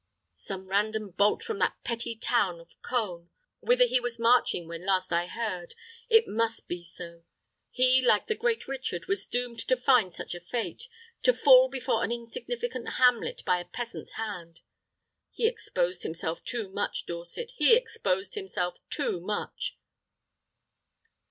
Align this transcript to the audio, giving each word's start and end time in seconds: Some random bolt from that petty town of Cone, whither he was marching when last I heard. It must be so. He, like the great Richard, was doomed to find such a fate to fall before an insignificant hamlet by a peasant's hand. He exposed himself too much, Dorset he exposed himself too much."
Some 0.33 0.67
random 0.67 1.11
bolt 1.11 1.43
from 1.43 1.59
that 1.59 1.77
petty 1.83 2.15
town 2.15 2.59
of 2.59 2.71
Cone, 2.81 3.29
whither 3.59 3.85
he 3.85 3.99
was 3.99 4.17
marching 4.17 4.67
when 4.67 4.83
last 4.83 5.13
I 5.13 5.27
heard. 5.27 5.75
It 6.09 6.27
must 6.27 6.67
be 6.67 6.83
so. 6.83 7.23
He, 7.69 8.01
like 8.01 8.25
the 8.25 8.33
great 8.33 8.67
Richard, 8.67 9.05
was 9.05 9.27
doomed 9.27 9.59
to 9.59 9.77
find 9.77 10.11
such 10.11 10.33
a 10.33 10.39
fate 10.39 10.87
to 11.21 11.33
fall 11.33 11.69
before 11.69 12.03
an 12.03 12.11
insignificant 12.11 12.93
hamlet 12.93 13.43
by 13.45 13.59
a 13.61 13.65
peasant's 13.65 14.13
hand. 14.13 14.61
He 15.29 15.47
exposed 15.47 16.01
himself 16.01 16.43
too 16.43 16.71
much, 16.71 17.05
Dorset 17.05 17.51
he 17.57 17.75
exposed 17.75 18.33
himself 18.33 18.79
too 18.89 19.19
much." 19.21 19.77